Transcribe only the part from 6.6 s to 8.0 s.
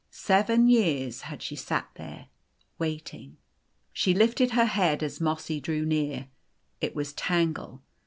It was Tangle.